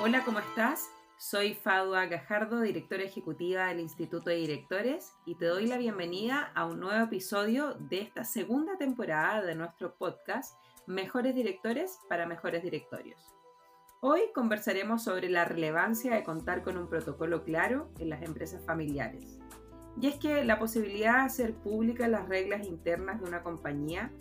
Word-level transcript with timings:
Hola, 0.00 0.24
¿cómo 0.24 0.38
estás? 0.38 0.88
Soy 1.16 1.54
Fadua 1.54 2.06
Gajardo, 2.06 2.60
directora 2.60 3.02
ejecutiva 3.02 3.66
del 3.66 3.80
Instituto 3.80 4.30
de 4.30 4.36
Directores, 4.36 5.12
y 5.26 5.34
te 5.34 5.46
doy 5.46 5.66
la 5.66 5.76
bienvenida 5.76 6.52
a 6.54 6.64
un 6.64 6.80
nuevo 6.80 7.04
episodio 7.04 7.74
de 7.74 8.00
esta 8.00 8.24
segunda 8.24 8.78
temporada 8.78 9.42
de 9.42 9.54
nuestro 9.54 9.96
podcast 9.96 10.56
Mejores 10.86 11.34
Directores 11.34 11.98
para 12.08 12.26
Mejores 12.26 12.62
Directorios. 12.62 13.34
Hoy 14.00 14.20
conversaremos 14.32 15.02
sobre 15.02 15.28
la 15.28 15.44
relevancia 15.44 16.14
de 16.14 16.22
contar 16.22 16.62
con 16.62 16.78
un 16.78 16.88
protocolo 16.88 17.42
claro 17.42 17.90
en 17.98 18.10
las 18.10 18.22
empresas 18.22 18.64
familiares. 18.64 19.40
Y 20.00 20.06
es 20.06 20.16
que 20.16 20.44
la 20.44 20.58
posibilidad 20.58 21.14
de 21.14 21.26
hacer 21.26 21.54
públicas 21.54 22.08
las 22.08 22.28
reglas 22.28 22.66
internas 22.66 23.20
de 23.20 23.28
una 23.28 23.42
compañía 23.42 24.12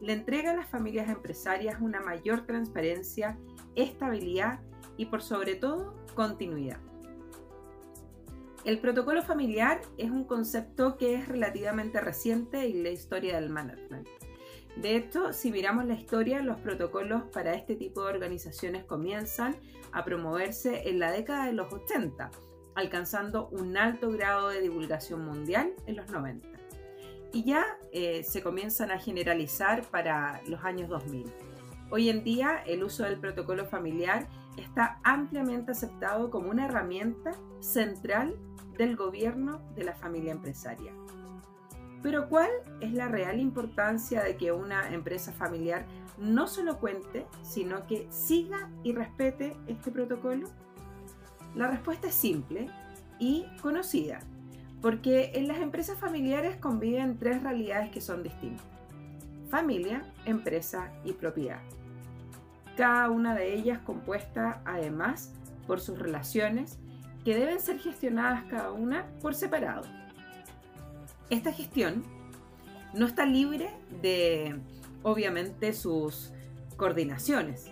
le 0.00 0.12
entrega 0.12 0.50
a 0.50 0.56
las 0.56 0.68
familias 0.68 1.08
empresarias 1.08 1.80
una 1.80 2.00
mayor 2.00 2.46
transparencia, 2.46 3.38
estabilidad 3.76 4.60
y 4.96 5.06
por 5.06 5.22
sobre 5.22 5.54
todo 5.54 5.94
continuidad. 6.14 6.78
El 8.64 8.78
protocolo 8.78 9.22
familiar 9.22 9.80
es 9.96 10.10
un 10.10 10.24
concepto 10.24 10.96
que 10.98 11.14
es 11.14 11.28
relativamente 11.28 12.00
reciente 12.00 12.66
en 12.66 12.82
la 12.82 12.90
historia 12.90 13.40
del 13.40 13.48
management. 13.48 14.06
De 14.76 14.96
hecho, 14.96 15.32
si 15.32 15.50
miramos 15.50 15.86
la 15.86 15.94
historia, 15.94 16.42
los 16.42 16.60
protocolos 16.60 17.22
para 17.32 17.54
este 17.54 17.74
tipo 17.74 18.02
de 18.02 18.12
organizaciones 18.12 18.84
comienzan 18.84 19.56
a 19.92 20.04
promoverse 20.04 20.88
en 20.88 20.98
la 20.98 21.10
década 21.10 21.46
de 21.46 21.52
los 21.52 21.72
80, 21.72 22.30
alcanzando 22.74 23.48
un 23.48 23.76
alto 23.76 24.10
grado 24.10 24.48
de 24.48 24.60
divulgación 24.60 25.24
mundial 25.24 25.72
en 25.86 25.96
los 25.96 26.10
90. 26.10 26.48
Y 27.32 27.44
ya 27.44 27.64
eh, 27.92 28.24
se 28.24 28.42
comienzan 28.42 28.90
a 28.90 28.98
generalizar 28.98 29.82
para 29.90 30.40
los 30.46 30.64
años 30.64 30.88
2000. 30.88 31.32
Hoy 31.90 32.08
en 32.08 32.24
día, 32.24 32.62
el 32.66 32.84
uso 32.84 33.04
del 33.04 33.18
protocolo 33.18 33.66
familiar 33.66 34.28
está 34.56 35.00
ampliamente 35.02 35.72
aceptado 35.72 36.30
como 36.30 36.50
una 36.50 36.66
herramienta 36.66 37.32
central 37.60 38.36
del 38.76 38.96
gobierno 38.96 39.60
de 39.74 39.84
la 39.84 39.94
familia 39.94 40.32
empresaria. 40.32 40.92
Pero 42.02 42.28
¿cuál 42.28 42.50
es 42.80 42.92
la 42.92 43.08
real 43.08 43.40
importancia 43.40 44.22
de 44.22 44.36
que 44.36 44.52
una 44.52 44.92
empresa 44.92 45.32
familiar 45.32 45.86
no 46.18 46.46
solo 46.46 46.78
cuente, 46.78 47.26
sino 47.42 47.86
que 47.86 48.06
siga 48.10 48.70
y 48.82 48.92
respete 48.92 49.56
este 49.66 49.90
protocolo? 49.90 50.48
La 51.54 51.66
respuesta 51.66 52.08
es 52.08 52.14
simple 52.14 52.68
y 53.18 53.46
conocida, 53.60 54.20
porque 54.80 55.32
en 55.34 55.48
las 55.48 55.58
empresas 55.58 55.98
familiares 55.98 56.56
conviven 56.56 57.18
tres 57.18 57.42
realidades 57.42 57.90
que 57.90 58.00
son 58.00 58.22
distintas. 58.22 58.66
Familia, 59.50 60.04
empresa 60.26 60.92
y 61.04 61.12
propiedad 61.12 61.60
cada 62.80 63.10
una 63.10 63.34
de 63.34 63.52
ellas 63.52 63.78
compuesta 63.80 64.62
además 64.64 65.34
por 65.66 65.80
sus 65.80 65.98
relaciones 65.98 66.78
que 67.26 67.34
deben 67.34 67.60
ser 67.60 67.78
gestionadas 67.78 68.44
cada 68.44 68.72
una 68.72 69.04
por 69.20 69.34
separado. 69.34 69.82
Esta 71.28 71.52
gestión 71.52 72.02
no 72.94 73.04
está 73.04 73.26
libre 73.26 73.68
de, 74.00 74.58
obviamente, 75.02 75.74
sus 75.74 76.32
coordinaciones, 76.78 77.70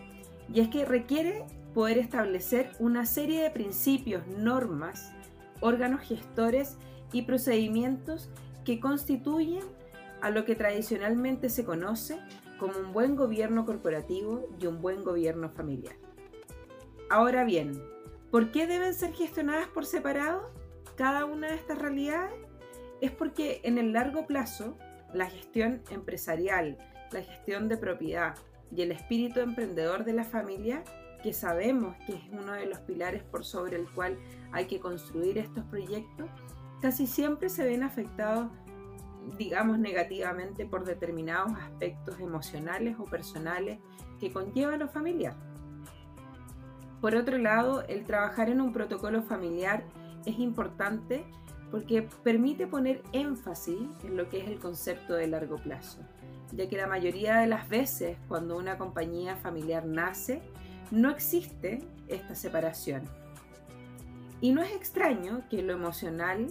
y 0.53 0.61
es 0.61 0.69
que 0.69 0.84
requiere 0.84 1.47
poder 1.75 1.99
establecer 1.99 2.73
una 2.79 3.07
serie 3.07 3.43
de 3.43 3.51
principios, 3.51 4.27
normas, 4.27 5.13
órganos 5.61 6.03
gestores 6.03 6.77
y 7.13 7.23
procedimientos 7.23 8.31
que 8.65 8.81
constituyen 8.81 9.65
a 10.21 10.31
lo 10.31 10.45
que 10.45 10.57
tradicionalmente 10.57 11.49
se 11.49 11.65
conoce 11.65 12.19
como 12.59 12.79
un 12.79 12.93
buen 12.93 13.17
gobierno 13.17 13.65
corporativo 13.65 14.49
y 14.61 14.67
un 14.67 14.83
buen 14.83 15.05
gobierno 15.05 15.49
familiar. 15.51 15.95
Ahora 17.09 17.45
bien, 17.45 17.81
¿por 18.31 18.51
qué 18.51 18.67
deben 18.67 18.95
ser 18.95 19.13
gestionadas 19.13 19.69
por 19.69 19.87
separado 19.87 20.53
cada 20.97 21.25
una 21.25 21.49
de 21.49 21.55
estas 21.55 21.78
realidades? 21.78 22.34
Es 23.01 23.12
porque 23.12 23.61
en 23.62 23.78
el 23.78 23.93
largo 23.93 24.27
plazo 24.27 24.77
la 25.15 25.27
gestión 25.27 25.83
empresarial, 25.91 26.77
la 27.12 27.23
gestión 27.23 27.69
de 27.69 27.77
propiedad 27.77 28.34
y 28.75 28.83
el 28.83 28.93
espíritu 28.93 29.41
emprendedor 29.41 30.05
de 30.05 30.12
la 30.12 30.25
familia, 30.25 30.83
que 31.23 31.33
sabemos 31.33 31.97
que 32.06 32.15
es 32.15 32.23
uno 32.33 32.53
de 32.53 32.67
los 32.67 32.79
pilares 32.81 33.23
por 33.23 33.45
sobre 33.45 33.77
el 33.77 33.89
cual 33.91 34.19
hay 34.53 34.67
que 34.67 34.81
construir 34.81 35.39
estos 35.39 35.65
proyectos, 35.65 36.29
casi 36.81 37.06
siempre 37.06 37.49
se 37.49 37.65
ven 37.65 37.83
afectados 37.83 38.49
digamos, 39.37 39.78
negativamente 39.78 40.65
por 40.65 40.84
determinados 40.84 41.53
aspectos 41.59 42.19
emocionales 42.21 42.97
o 42.99 43.05
personales 43.05 43.78
que 44.21 44.33
conlleva 44.33 44.77
lo 44.77 44.89
familiar. 44.89 45.34
Por 47.01 47.15
otro 47.15 47.39
lado, 47.39 47.84
el 47.87 48.05
trabajar 48.05 48.49
en 48.49 48.61
un 48.61 48.73
protocolo 48.73 49.23
familiar 49.23 49.84
es 50.25 50.39
importante 50.39 51.25
porque 51.71 52.09
permite 52.25 52.67
poner 52.67 53.03
énfasis 53.12 53.78
en 54.03 54.17
lo 54.17 54.28
que 54.28 54.39
es 54.39 54.49
el 54.49 54.59
concepto 54.59 55.15
de 55.15 55.28
largo 55.28 55.57
plazo, 55.57 56.01
ya 56.53 56.69
que 56.69 56.77
la 56.77 56.87
mayoría 56.87 57.37
de 57.37 57.47
las 57.47 57.69
veces 57.69 58.17
cuando 58.27 58.57
una 58.57 58.78
compañía 58.78 59.37
familiar 59.37 59.84
nace, 59.84 60.43
no 60.91 61.10
existe 61.10 61.81
esta 62.09 62.34
separación. 62.34 63.03
Y 64.41 64.53
no 64.53 64.62
es 64.62 64.72
extraño 64.72 65.43
que 65.50 65.62
lo 65.62 65.72
emocional 65.72 66.47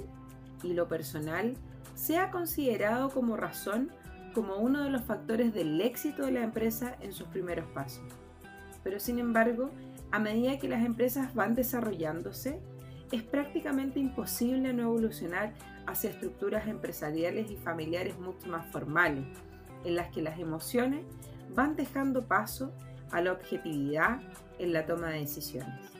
y 0.64 0.74
lo 0.74 0.88
personal 0.88 1.56
sea 1.96 2.32
considerado 2.32 3.10
como 3.10 3.38
razón 3.38 3.92
como 4.34 4.58
uno 4.58 4.84
de 4.84 4.92
los 4.92 5.02
factores 5.04 5.54
del 5.54 5.82
éxito 5.82 6.26
de 6.26 6.32
la 6.32 6.44
empresa 6.44 6.96
en 7.02 7.12
sus 7.12 7.28
primeros 7.30 7.68
pasos. 7.72 8.04
Pero 8.84 9.00
sin 9.00 9.20
embargo, 9.20 9.72
a 10.12 10.20
medida 10.20 10.60
que 10.60 10.68
las 10.68 10.86
empresas 10.86 11.34
van 11.34 11.56
desarrollándose, 11.56 12.60
es 13.12 13.24
prácticamente 13.24 14.00
imposible 14.00 14.74
no 14.74 14.84
evolucionar 14.84 15.54
hacia 15.88 16.10
estructuras 16.10 16.68
empresariales 16.68 17.50
y 17.50 17.56
familiares 17.56 18.20
mucho 18.20 18.48
más 18.48 18.66
formales, 18.68 19.26
en 19.86 19.96
las 19.96 20.10
que 20.10 20.22
las 20.22 20.38
emociones 20.40 21.04
van 21.56 21.76
dejando 21.76 22.28
paso 22.28 22.74
a 23.12 23.22
la 23.22 23.32
objetividad 23.32 24.20
en 24.60 24.74
la 24.74 24.86
toma 24.86 25.10
de 25.10 25.20
decisiones. 25.20 25.92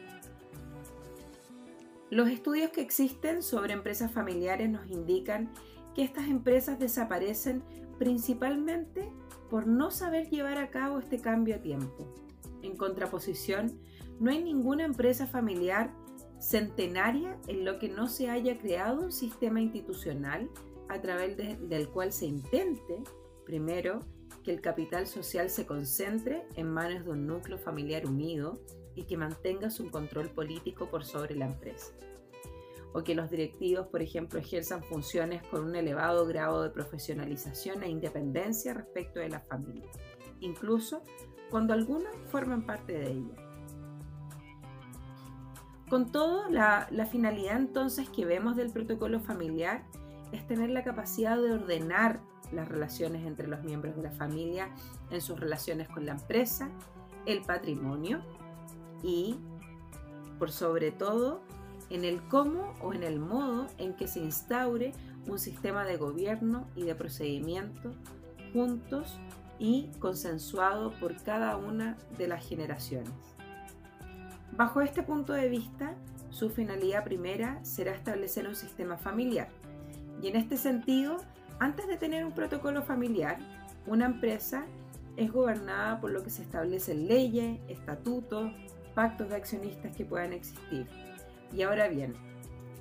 Los 2.10 2.30
estudios 2.30 2.72
que 2.72 2.82
existen 2.82 3.44
sobre 3.44 3.74
empresas 3.74 4.12
familiares 4.12 4.70
nos 4.70 4.90
indican 4.90 5.52
que 5.94 6.04
estas 6.04 6.28
empresas 6.28 6.80
desaparecen 6.80 7.64
principalmente 8.00 9.12
por 9.50 9.68
no 9.68 9.92
saber 9.92 10.30
llevar 10.30 10.58
a 10.58 10.70
cabo 10.70 11.00
este 11.00 11.20
cambio 11.20 11.56
a 11.56 11.60
tiempo. 11.60 12.14
En 12.62 12.78
contraposición, 12.78 13.80
no 14.20 14.32
hay 14.32 14.44
ninguna 14.44 14.86
empresa 14.86 15.28
familiar 15.28 15.92
centenaria 16.40 17.38
en 17.48 17.66
lo 17.66 17.80
que 17.80 17.90
no 17.90 18.08
se 18.08 18.30
haya 18.30 18.58
creado 18.58 19.02
un 19.02 19.12
sistema 19.12 19.62
institucional 19.62 20.50
a 20.88 21.02
través 21.02 21.38
del 21.38 21.90
cual 21.90 22.12
se 22.12 22.26
intente, 22.26 23.04
primero, 23.46 24.02
que 24.48 24.54
el 24.54 24.62
capital 24.62 25.08
social 25.08 25.50
se 25.50 25.66
concentre 25.66 26.48
en 26.56 26.72
manos 26.72 27.04
de 27.04 27.12
un 27.12 27.28
núcleo 27.28 27.58
familiar 27.58 28.06
unido 28.06 28.62
y 28.96 29.04
que 29.04 29.18
mantenga 29.18 29.70
su 29.70 29.92
control 29.92 30.30
político 30.30 30.90
por 30.90 31.04
sobre 31.04 31.36
la 31.36 31.48
empresa 31.48 31.92
o 32.94 33.04
que 33.04 33.14
los 33.14 33.30
directivos, 33.30 33.88
por 33.88 34.02
ejemplo, 34.02 34.40
ejerzan 34.40 34.82
funciones 34.86 35.44
con 35.48 35.66
un 35.66 35.76
elevado 35.76 36.26
grado 36.26 36.64
de 36.64 36.70
profesionalización 36.70 37.84
e 37.84 37.90
independencia 37.90 38.74
respecto 38.74 39.20
de 39.20 39.28
la 39.28 39.42
familia, 39.42 39.92
incluso 40.40 41.04
cuando 41.52 41.74
algunos 41.74 42.16
forman 42.28 42.66
parte 42.66 42.94
de 42.94 43.12
ella. 43.12 43.36
Con 45.90 46.10
todo, 46.10 46.50
la, 46.50 46.88
la 46.90 47.06
finalidad 47.06 47.58
entonces 47.58 48.08
que 48.08 48.24
vemos 48.24 48.56
del 48.56 48.72
protocolo 48.72 49.20
familiar 49.20 49.84
es 50.32 50.48
tener 50.48 50.70
la 50.70 50.86
capacidad 50.86 51.36
de 51.36 51.52
ordenar 51.52 52.22
las 52.52 52.68
relaciones 52.68 53.26
entre 53.26 53.48
los 53.48 53.64
miembros 53.64 53.96
de 53.96 54.04
la 54.04 54.12
familia 54.12 54.70
en 55.12 55.22
sus 55.22 55.40
relaciones 55.40 55.88
con 55.90 56.06
la 56.06 56.14
empresa, 56.14 56.70
el 57.26 57.42
patrimonio 57.42 58.22
y, 59.04 59.36
por 60.40 60.52
sobre 60.52 60.92
todo, 60.92 61.42
en 61.90 62.04
el 62.04 62.22
cómo 62.28 62.74
o 62.82 62.94
en 62.94 63.04
el 63.04 63.20
modo 63.20 63.68
en 63.78 63.94
que 63.96 64.08
se 64.08 64.20
instaure 64.20 64.94
un 65.28 65.40
sistema 65.40 65.84
de 65.86 65.98
gobierno 65.98 66.68
y 66.76 66.84
de 66.84 66.96
procedimiento 66.96 67.92
juntos 68.54 69.20
y 69.60 69.90
consensuado 70.00 70.92
por 71.00 71.22
cada 71.24 71.58
una 71.58 71.98
de 72.18 72.28
las 72.28 72.48
generaciones. 72.48 73.14
Bajo 74.52 74.82
este 74.82 75.04
punto 75.04 75.34
de 75.34 75.50
vista, 75.50 75.96
su 76.30 76.50
finalidad 76.50 77.04
primera 77.04 77.64
será 77.64 77.94
establecer 77.94 78.48
un 78.48 78.56
sistema 78.56 78.98
familiar. 78.98 79.50
Y 80.22 80.28
en 80.28 80.36
este 80.36 80.58
sentido, 80.58 81.18
antes 81.60 81.88
de 81.88 81.98
tener 81.98 82.26
un 82.26 82.34
protocolo 82.34 82.82
familiar, 82.84 83.38
una 83.86 84.06
empresa 84.06 84.66
es 85.16 85.32
gobernada 85.32 86.00
por 86.00 86.12
lo 86.12 86.24
que 86.24 86.30
se 86.30 86.44
establecen 86.44 87.08
leyes, 87.08 87.60
estatutos, 87.68 88.52
pactos 88.94 89.30
de 89.30 89.36
accionistas 89.36 89.96
que 89.96 90.06
puedan 90.06 90.34
existir. 90.34 90.88
Y 91.52 91.64
ahora 91.64 91.88
bien, 91.88 92.16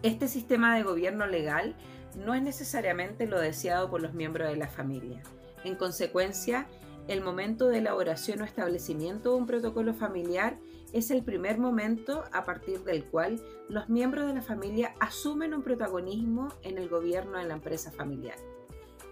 este 0.03 0.29
sistema 0.29 0.77
de 0.77 0.83
gobierno 0.83 1.27
legal 1.27 1.75
no 2.17 2.35
es 2.35 2.43
necesariamente 2.43 3.27
lo 3.27 3.41
deseado 3.41 3.91
por 3.91 4.03
los 4.03 4.15
miembros 4.15 4.49
de 4.49 4.57
la 4.57 4.69
familia, 4.69 5.23
En 5.65 5.75
consecuencia, 5.75 6.67
el 7.09 7.23
momento 7.23 7.69
de 7.69 7.79
elaboración 7.79 8.41
o 8.41 8.45
establecimiento 8.45 9.31
de 9.31 9.37
un 9.37 9.47
protocolo 9.47 9.95
familiar 9.95 10.59
es 10.93 11.11
el 11.11 11.23
primer 11.23 11.59
momento 11.59 12.25
a 12.33 12.45
partir 12.45 12.81
del 12.85 13.05
cual 13.05 13.41
los 13.69 13.89
miembros 13.89 14.27
de 14.27 14.35
la 14.35 14.43
familia 14.43 14.95
asumen 15.01 15.55
un 15.55 15.63
protagonismo 15.63 16.49
en 16.63 16.79
el 16.79 16.89
gobierno 16.89 17.39
de 17.39 17.45
la 17.45 17.55
empresa 17.55 17.91
familiar. 17.91 18.37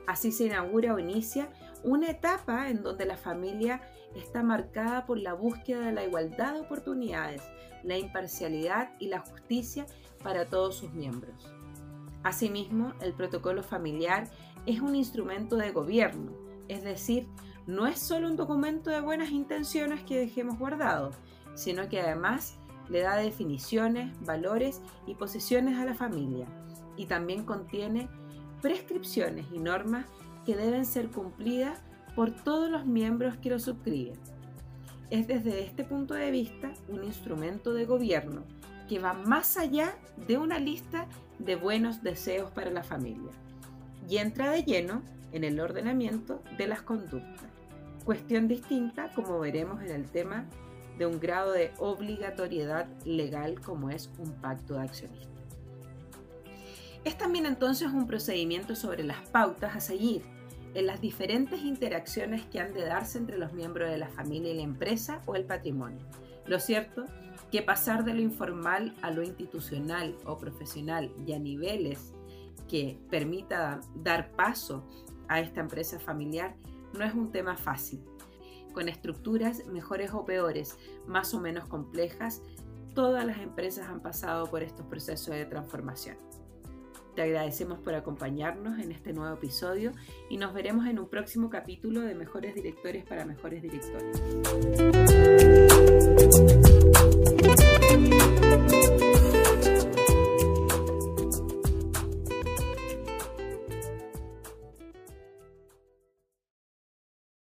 Así 0.06 0.32
se 0.32 0.44
inaugura 0.44 0.94
o 0.94 0.98
inicia 0.98 1.48
una 1.82 2.10
etapa 2.10 2.68
en 2.68 2.82
donde 2.82 3.06
la 3.06 3.16
familia 3.16 3.80
está 4.14 4.42
marcada 4.42 5.06
por 5.06 5.18
la 5.18 5.34
búsqueda 5.34 5.86
de 5.86 5.92
la 5.92 6.04
igualdad 6.04 6.54
de 6.54 6.60
oportunidades, 6.60 7.42
la 7.82 7.98
imparcialidad 7.98 8.90
y 8.98 9.08
la 9.08 9.20
justicia 9.20 9.86
para 10.22 10.46
todos 10.46 10.76
sus 10.76 10.92
miembros. 10.92 11.52
Asimismo, 12.22 12.94
el 13.00 13.12
protocolo 13.12 13.62
familiar 13.62 14.30
es 14.66 14.80
un 14.80 14.94
instrumento 14.94 15.56
de 15.56 15.72
gobierno, 15.72 16.32
es 16.68 16.82
decir, 16.82 17.28
no 17.66 17.86
es 17.86 17.98
solo 17.98 18.28
un 18.28 18.36
documento 18.36 18.90
de 18.90 19.00
buenas 19.00 19.30
intenciones 19.30 20.02
que 20.04 20.18
dejemos 20.18 20.58
guardado, 20.58 21.10
sino 21.54 21.88
que 21.88 22.00
además 22.00 22.58
le 22.88 23.00
da 23.00 23.16
definiciones, 23.16 24.18
valores 24.20 24.80
y 25.06 25.14
posiciones 25.14 25.78
a 25.78 25.84
la 25.84 25.94
familia 25.94 26.46
y 26.96 27.06
también 27.06 27.44
contiene 27.44 28.08
prescripciones 28.64 29.44
y 29.52 29.58
normas 29.58 30.06
que 30.46 30.56
deben 30.56 30.86
ser 30.86 31.10
cumplidas 31.10 31.82
por 32.16 32.30
todos 32.30 32.70
los 32.70 32.86
miembros 32.86 33.36
que 33.36 33.50
lo 33.50 33.58
suscriben. 33.58 34.18
Es 35.10 35.26
desde 35.26 35.62
este 35.62 35.84
punto 35.84 36.14
de 36.14 36.30
vista 36.30 36.72
un 36.88 37.04
instrumento 37.04 37.74
de 37.74 37.84
gobierno 37.84 38.42
que 38.88 38.98
va 38.98 39.12
más 39.12 39.58
allá 39.58 39.94
de 40.26 40.38
una 40.38 40.58
lista 40.58 41.06
de 41.38 41.56
buenos 41.56 42.02
deseos 42.02 42.50
para 42.52 42.70
la 42.70 42.82
familia 42.82 43.32
y 44.08 44.16
entra 44.16 44.50
de 44.50 44.62
lleno 44.62 45.02
en 45.32 45.44
el 45.44 45.60
ordenamiento 45.60 46.42
de 46.56 46.66
las 46.66 46.80
conductas. 46.80 47.44
Cuestión 48.06 48.48
distinta 48.48 49.10
como 49.14 49.40
veremos 49.40 49.82
en 49.82 49.90
el 49.90 50.10
tema 50.10 50.46
de 50.96 51.04
un 51.04 51.20
grado 51.20 51.52
de 51.52 51.70
obligatoriedad 51.76 52.86
legal 53.04 53.60
como 53.60 53.90
es 53.90 54.10
un 54.16 54.32
pacto 54.40 54.76
de 54.76 54.84
accionistas. 54.84 55.43
Es 57.04 57.18
también 57.18 57.44
entonces 57.44 57.92
un 57.92 58.06
procedimiento 58.06 58.74
sobre 58.74 59.04
las 59.04 59.28
pautas 59.28 59.76
a 59.76 59.80
seguir 59.80 60.22
en 60.74 60.86
las 60.86 61.00
diferentes 61.00 61.62
interacciones 61.62 62.46
que 62.46 62.60
han 62.60 62.72
de 62.72 62.84
darse 62.84 63.18
entre 63.18 63.38
los 63.38 63.52
miembros 63.52 63.90
de 63.90 63.98
la 63.98 64.08
familia 64.08 64.52
y 64.52 64.56
la 64.56 64.62
empresa 64.62 65.20
o 65.26 65.36
el 65.36 65.44
patrimonio. 65.44 66.00
Lo 66.46 66.58
cierto 66.58 67.04
que 67.52 67.62
pasar 67.62 68.04
de 68.04 68.14
lo 68.14 68.20
informal 68.20 68.96
a 69.02 69.10
lo 69.10 69.22
institucional 69.22 70.16
o 70.24 70.38
profesional 70.38 71.12
y 71.26 71.32
a 71.32 71.38
niveles 71.38 72.14
que 72.68 72.98
permita 73.10 73.80
dar 73.94 74.32
paso 74.32 74.88
a 75.28 75.40
esta 75.40 75.60
empresa 75.60 76.00
familiar 76.00 76.56
no 76.94 77.04
es 77.04 77.14
un 77.14 77.30
tema 77.30 77.56
fácil. 77.56 78.02
Con 78.72 78.88
estructuras 78.88 79.66
mejores 79.66 80.12
o 80.12 80.24
peores, 80.24 80.76
más 81.06 81.34
o 81.34 81.40
menos 81.40 81.68
complejas, 81.68 82.42
todas 82.94 83.24
las 83.24 83.38
empresas 83.38 83.88
han 83.88 84.00
pasado 84.00 84.46
por 84.50 84.62
estos 84.62 84.86
procesos 84.86 85.34
de 85.34 85.46
transformación. 85.46 86.16
Te 87.14 87.22
agradecemos 87.22 87.78
por 87.78 87.94
acompañarnos 87.94 88.80
en 88.80 88.90
este 88.90 89.12
nuevo 89.12 89.36
episodio 89.36 89.92
y 90.28 90.36
nos 90.36 90.52
veremos 90.52 90.86
en 90.86 90.98
un 90.98 91.08
próximo 91.08 91.48
capítulo 91.48 92.00
de 92.00 92.14
Mejores 92.14 92.56
Directores 92.56 93.04
para 93.04 93.24
Mejores 93.24 93.62
Directores. 93.62 94.20